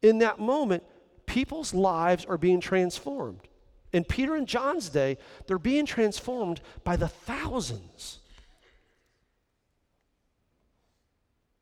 [0.02, 0.82] in that moment,
[1.26, 3.46] people's lives are being transformed.
[3.92, 8.20] In Peter and John's day, they're being transformed by the thousands.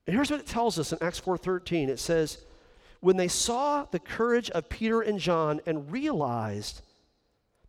[0.06, 1.88] And here's what it tells us in Acts 4:13.
[1.90, 2.38] It says,
[3.00, 6.82] "When they saw the courage of Peter and John and realized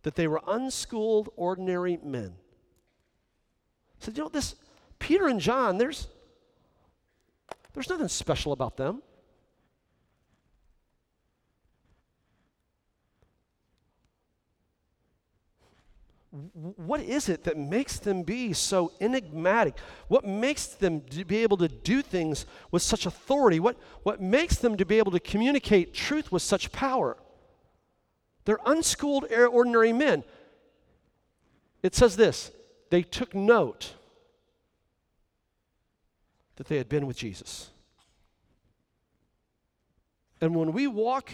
[0.04, 2.38] that they were unschooled ordinary men."
[3.98, 4.56] Said, you know, this
[5.00, 6.08] Peter and John, there's
[7.74, 9.02] there's nothing special about them.
[16.32, 19.76] What is it that makes them be so enigmatic?
[20.08, 23.60] What makes them be able to do things with such authority?
[23.60, 27.18] What, what makes them to be able to communicate truth with such power?
[28.46, 30.24] They're unschooled, ordinary men.
[31.84, 32.52] It says this
[32.90, 33.94] they took note
[36.56, 37.70] that they had been with Jesus.
[40.42, 41.32] And when we walk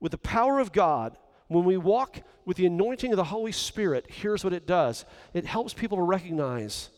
[0.00, 1.16] with the power of God,
[1.48, 5.44] when we walk with the anointing of the Holy Spirit, here's what it does it
[5.44, 6.88] helps people to recognize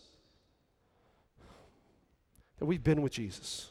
[2.59, 3.71] that we've been with Jesus.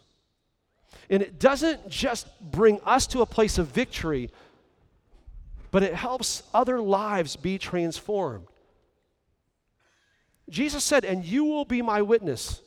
[1.10, 4.30] And it doesn't just bring us to a place of victory,
[5.72, 8.48] but it helps other lives be transformed.
[10.50, 12.62] Jesus said, And you will be my witness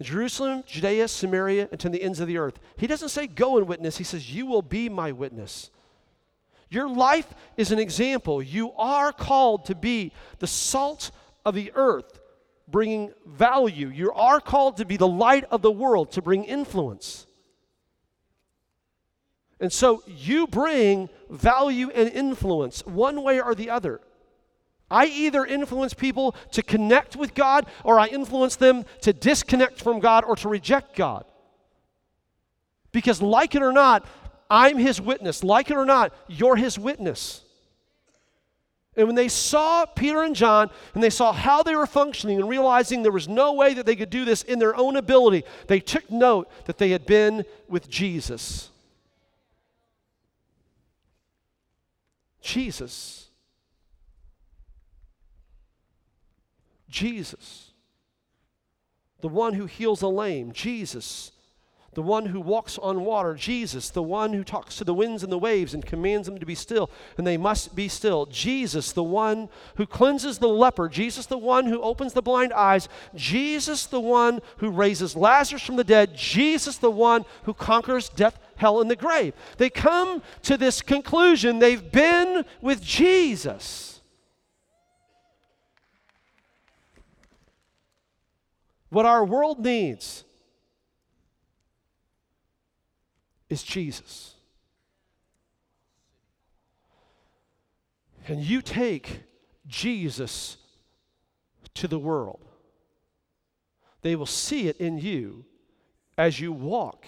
[0.00, 2.58] Jerusalem, Judea, Samaria, and to the ends of the earth.
[2.76, 5.70] He doesn't say go and witness, he says, You will be my witness.
[6.68, 8.42] Your life is an example.
[8.42, 11.12] You are called to be the salt
[11.44, 12.20] of the earth,
[12.68, 13.88] bringing value.
[13.88, 17.26] You are called to be the light of the world, to bring influence.
[19.60, 24.00] And so you bring value and influence one way or the other.
[24.90, 29.98] I either influence people to connect with God or I influence them to disconnect from
[30.00, 31.24] God or to reject God.
[32.92, 34.06] Because, like it or not,
[34.48, 35.42] I'm his witness.
[35.42, 37.42] Like it or not, you're his witness.
[38.96, 42.48] And when they saw Peter and John and they saw how they were functioning and
[42.48, 45.80] realizing there was no way that they could do this in their own ability, they
[45.80, 48.70] took note that they had been with Jesus.
[52.40, 53.25] Jesus.
[56.96, 57.72] Jesus.
[59.20, 61.30] The one who heals a lame, Jesus.
[61.92, 63.90] The one who walks on water, Jesus.
[63.90, 66.54] The one who talks to the winds and the waves and commands them to be
[66.54, 68.24] still, and they must be still.
[68.26, 70.88] Jesus, the one who cleanses the leper.
[70.88, 72.88] Jesus, the one who opens the blind eyes.
[73.14, 76.16] Jesus, the one who raises Lazarus from the dead.
[76.16, 79.34] Jesus, the one who conquers death, hell, and the grave.
[79.58, 83.95] They come to this conclusion they've been with Jesus.
[88.88, 90.24] What our world needs
[93.48, 94.34] is Jesus.
[98.28, 99.20] And you take
[99.66, 100.56] Jesus
[101.74, 102.44] to the world,
[104.02, 105.44] they will see it in you
[106.16, 107.06] as you walk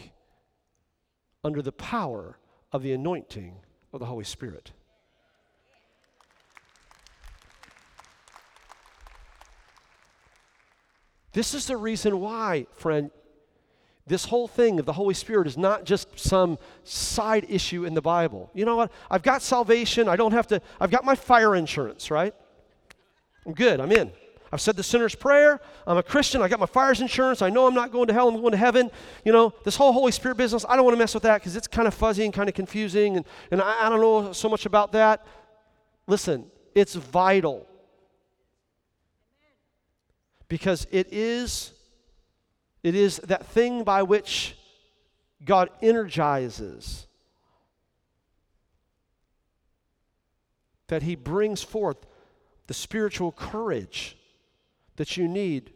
[1.43, 2.39] under the power
[2.73, 3.57] of the anointing
[3.93, 4.73] of the Holy Spirit.
[11.33, 13.11] This is the reason why, friend,
[14.07, 18.01] this whole thing of the Holy Spirit is not just some side issue in the
[18.01, 18.51] Bible.
[18.55, 18.91] You know what?
[19.11, 20.09] I've got salvation.
[20.09, 22.35] I don't have to, I've got my fire insurance, right?
[23.45, 23.81] I'm good.
[23.81, 24.11] I'm in.
[24.51, 25.61] I've said the sinner's prayer.
[25.87, 26.41] I'm a Christian.
[26.41, 27.43] I got my fire's insurance.
[27.43, 28.29] I know I'm not going to hell.
[28.29, 28.91] I'm going to heaven.
[29.25, 31.55] You know, this whole Holy Spirit business, I don't want to mess with that because
[31.55, 34.49] it's kind of fuzzy and kind of confusing, and, and I, I don't know so
[34.49, 35.27] much about that.
[36.07, 37.68] Listen, it's vital
[40.49, 41.73] because it is
[42.83, 44.57] it is that thing by which
[45.45, 47.07] God energizes
[50.87, 51.99] that he brings forth
[52.67, 54.17] the spiritual courage
[54.97, 55.73] that you need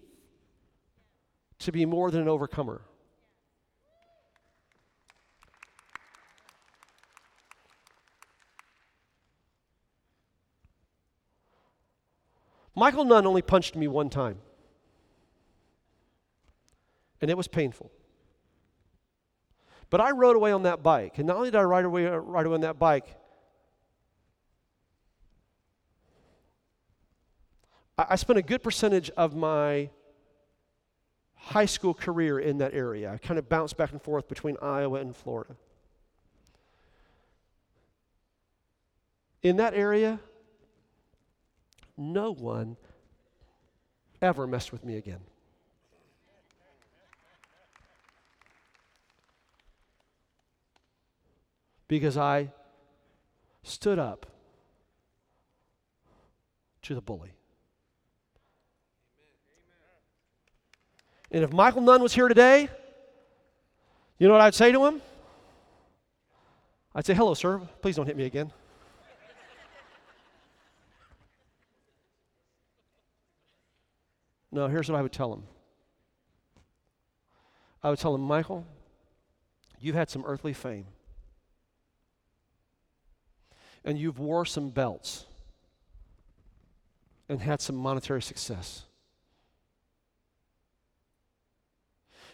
[1.59, 2.83] to be more than an overcomer.
[12.75, 14.39] Michael Nunn only punched me one time,
[17.23, 17.91] and it was painful.
[19.89, 22.47] But I rode away on that bike, and not only did I ride away, ride
[22.47, 23.16] away on that bike,
[27.97, 29.91] I spent a good percentage of my
[31.35, 33.12] high school career in that area.
[33.12, 35.55] I kind of bounced back and forth between Iowa and Florida.
[39.43, 40.20] In that area,
[41.97, 42.77] no one
[44.20, 45.20] ever messed with me again.
[51.93, 52.51] Because I
[53.62, 54.24] stood up
[56.80, 57.34] to the bully.
[61.30, 62.70] And if Michael Nunn was here today,
[64.16, 65.03] you know what I'd say to him?
[66.95, 67.61] I'd say, Hello, sir.
[67.82, 68.51] Please don't hit me again.
[74.51, 75.43] no, here's what I would tell him
[77.82, 78.64] I would tell him, Michael,
[79.78, 80.86] you've had some earthly fame,
[83.85, 85.26] and you've wore some belts
[87.28, 88.85] and had some monetary success.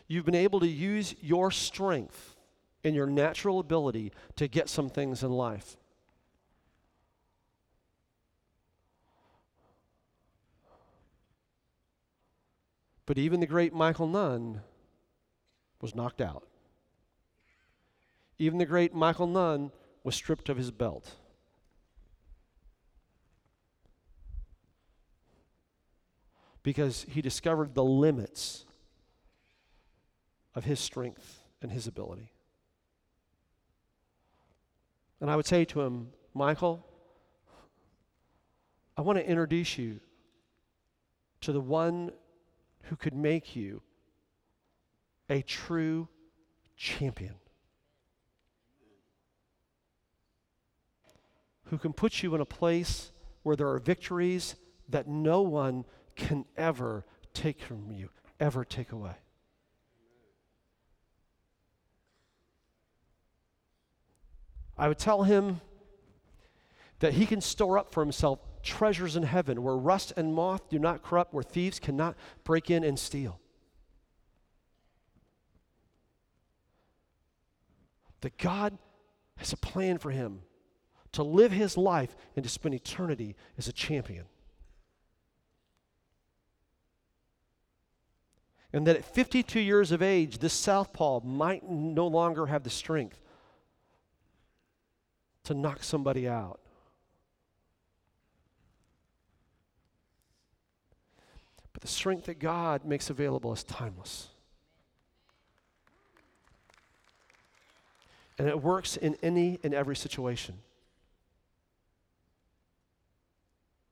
[0.06, 2.34] You've been able to use your strength
[2.82, 5.76] and your natural ability to get some things in life.
[13.04, 14.60] But even the great Michael Nunn
[15.80, 16.46] was knocked out.
[18.38, 19.72] Even the great Michael Nunn
[20.04, 21.14] was stripped of his belt.
[26.68, 28.66] Because he discovered the limits
[30.54, 32.30] of his strength and his ability.
[35.18, 36.86] And I would say to him, Michael,
[38.98, 40.00] I want to introduce you
[41.40, 42.10] to the one
[42.82, 43.80] who could make you
[45.30, 46.06] a true
[46.76, 47.36] champion.
[51.68, 53.10] Who can put you in a place
[53.42, 54.54] where there are victories
[54.90, 55.86] that no one
[56.18, 59.14] can ever take from you, ever take away.
[64.76, 65.60] I would tell him
[66.98, 70.78] that he can store up for himself treasures in heaven where rust and moth do
[70.78, 73.40] not corrupt, where thieves cannot break in and steal.
[78.20, 78.76] That God
[79.36, 80.42] has a plan for him
[81.12, 84.24] to live his life and to spend eternity as a champion.
[88.72, 93.18] And that at 52 years of age, this southpaw might no longer have the strength
[95.44, 96.60] to knock somebody out.
[101.72, 104.28] But the strength that God makes available is timeless.
[108.36, 110.56] And it works in any and every situation.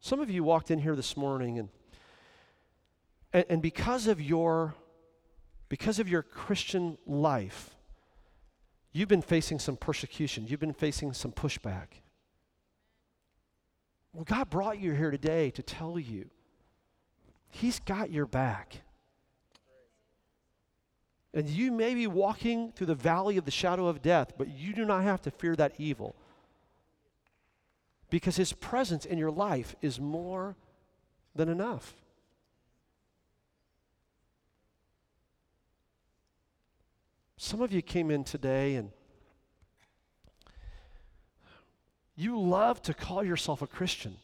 [0.00, 1.68] Some of you walked in here this morning and,
[3.36, 4.74] and, and because of your
[5.68, 7.76] because of your Christian life,
[8.96, 11.88] You've been facing some persecution, you've been facing some pushback.
[14.14, 16.30] Well, God brought you here today to tell you
[17.50, 18.76] He's got your back.
[21.34, 24.72] And you may be walking through the valley of the shadow of death, but you
[24.72, 26.16] do not have to fear that evil.
[28.08, 30.56] Because His presence in your life is more
[31.34, 31.94] than enough.
[37.36, 38.90] Some of you came in today and
[42.16, 44.16] you love to call yourself a Christian.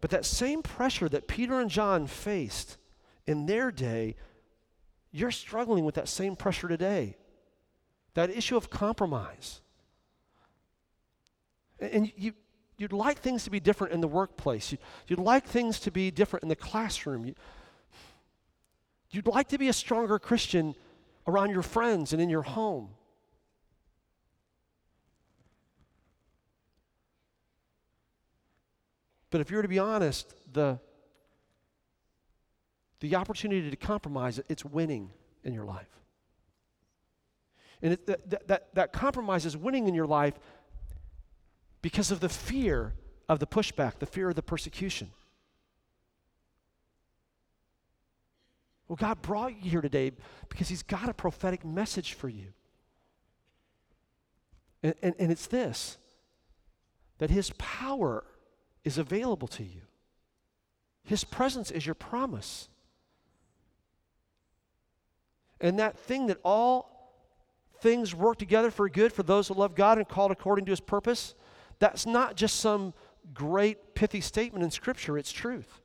[0.00, 2.78] But that same pressure that Peter and John faced
[3.26, 4.16] in their day,
[5.12, 7.16] you're struggling with that same pressure today.
[8.14, 9.60] That issue of compromise.
[11.78, 12.32] And you,
[12.78, 14.72] you'd like things to be different in the workplace.
[14.72, 17.26] You'd, you'd like things to be different in the classroom.
[17.26, 17.34] You,
[19.14, 20.74] you'd like to be a stronger Christian
[21.26, 22.90] around your friends and in your home.
[29.30, 30.78] But if you were to be honest, the,
[33.00, 35.10] the opportunity to compromise, it's winning
[35.42, 35.88] in your life.
[37.82, 40.34] And it, that, that, that compromise is winning in your life
[41.82, 42.94] because of the fear
[43.28, 45.10] of the pushback, the fear of the persecution.
[48.88, 50.12] Well, God brought you here today
[50.48, 52.52] because He's got a prophetic message for you.
[54.82, 55.96] And, and, and it's this
[57.18, 58.24] that His power
[58.82, 59.82] is available to you,
[61.04, 62.68] His presence is your promise.
[65.60, 66.90] And that thing that all
[67.80, 70.80] things work together for good for those who love God and called according to His
[70.80, 71.34] purpose,
[71.78, 72.92] that's not just some
[73.32, 75.80] great pithy statement in Scripture, it's truth.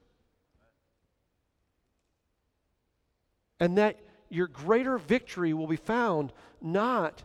[3.60, 3.98] And that
[4.30, 6.32] your greater victory will be found
[6.62, 7.24] not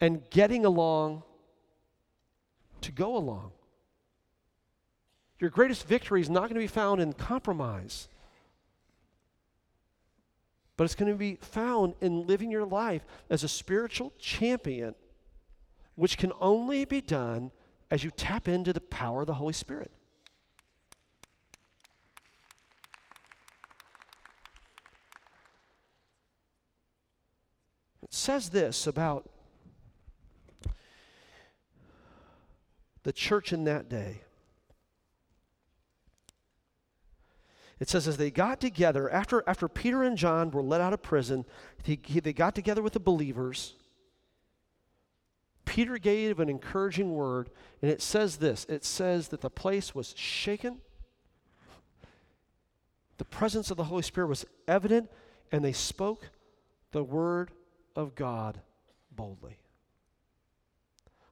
[0.00, 1.22] in getting along
[2.82, 3.52] to go along.
[5.38, 8.08] Your greatest victory is not going to be found in compromise,
[10.76, 14.94] but it's going to be found in living your life as a spiritual champion,
[15.94, 17.50] which can only be done
[17.90, 19.90] as you tap into the power of the Holy Spirit.
[28.06, 29.28] It says this about
[33.02, 34.20] the church in that day.
[37.80, 41.02] It says, as they got together, after, after Peter and John were let out of
[41.02, 41.44] prison,
[41.82, 43.74] he, he, they got together with the believers.
[45.64, 47.50] Peter gave an encouraging word,
[47.82, 50.78] and it says this it says that the place was shaken.
[53.18, 55.10] The presence of the Holy Spirit was evident,
[55.50, 56.30] and they spoke
[56.92, 57.50] the word
[57.96, 58.60] of God
[59.10, 59.58] boldly.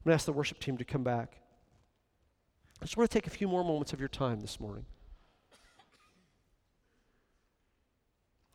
[0.05, 1.37] I'm going to ask the worship team to come back.
[2.81, 4.85] I just want to take a few more moments of your time this morning.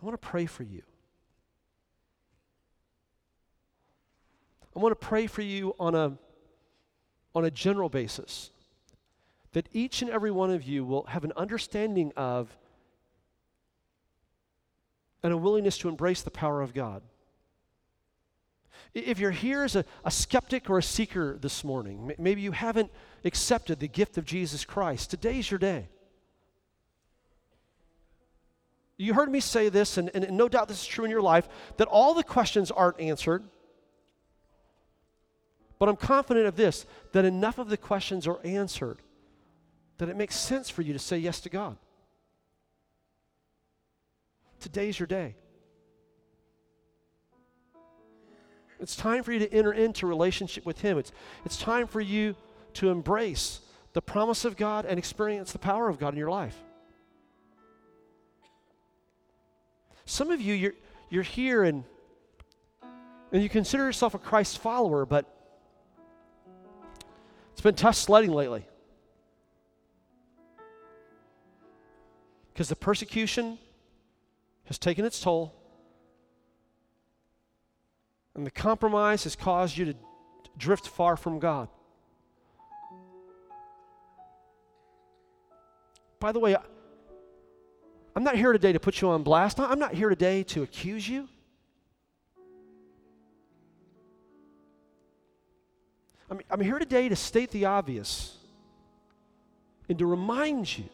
[0.02, 0.82] I want to pray for you.
[4.76, 6.18] I want to pray for you on a,
[7.34, 8.52] on a general basis
[9.54, 12.56] that each and every one of you will have an understanding of
[15.22, 17.02] and a willingness to embrace the power of God.
[18.94, 22.92] If you're here as a, a skeptic or a seeker this morning, maybe you haven't
[23.24, 25.90] accepted the gift of Jesus Christ, today's your day.
[28.98, 31.48] You heard me say this, and, and, no doubt this is true in your life,
[31.78, 33.46] that all the questions aren't answered.
[35.80, 39.00] But I'm confident of this that enough of the questions are answered
[40.00, 41.78] that it makes sense for you to say yes to God.
[44.60, 45.36] Today's your day.
[48.80, 50.98] It's time for you to enter into relationship with Him.
[50.98, 51.12] It's,
[51.46, 52.36] it's time for you
[52.76, 53.60] to embrace
[53.94, 56.56] the promise of God and experience the power of God in your life.
[60.06, 60.74] Some of you, you're,
[61.10, 61.84] you're here and,
[63.32, 65.26] and you consider yourself a Christ follower, but
[67.52, 68.66] it's been tough sledding lately.
[72.54, 73.58] Because the persecution
[74.66, 75.59] has taken its toll.
[78.40, 79.96] And the compromise has caused you to
[80.58, 81.68] drift far from God.
[86.22, 86.56] By the way,
[88.16, 89.60] I'm not here today to put you on blast.
[89.60, 91.28] I'm not here today to accuse you.
[96.32, 98.38] I'm, I'm here today to state the obvious
[99.90, 100.86] and to remind you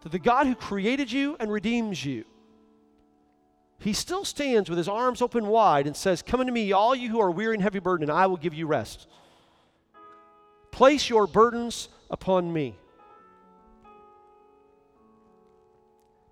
[0.00, 2.24] that the God who created you and redeems you
[3.80, 7.08] he still stands with his arms open wide and says, Come unto me, all you
[7.08, 9.08] who are weary and heavy burdened, and I will give you rest.
[10.70, 12.76] Place your burdens upon me.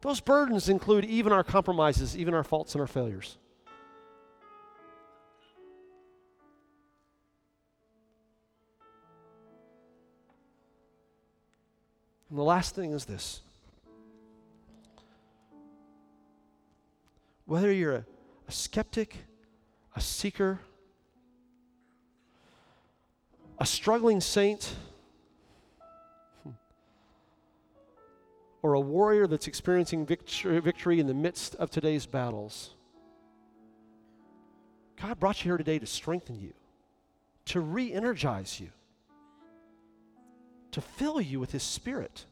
[0.03, 3.38] Those burdens include even our compromises, even our faults and our failures.
[12.28, 13.40] And the last thing is this
[17.49, 18.05] Whether you're a,
[18.46, 19.16] a skeptic,
[19.96, 20.61] a seeker,
[23.59, 24.76] a struggling saint,
[28.61, 32.74] or a warrior that's experiencing victory, victory in the midst of today's battles.
[35.01, 36.53] God brought you here today to strengthen you,
[37.46, 38.68] to re energize you.
[40.72, 42.26] to fill you with His Spirit.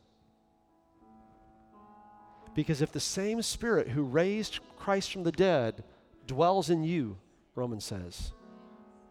[2.56, 5.84] Because if the same Spirit who raised Christ from the dead
[6.26, 7.18] dwells in you,
[7.54, 8.32] Romans says,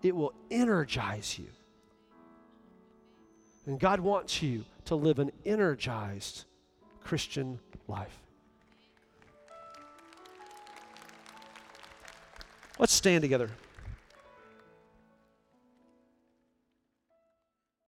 [0.02, 1.48] it will energize you.
[3.68, 6.46] And God wants you to live an energized
[7.04, 8.20] Christian life.
[12.80, 13.52] Let's stand together.